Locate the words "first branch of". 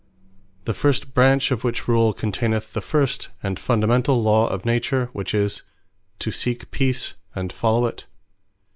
0.73-1.63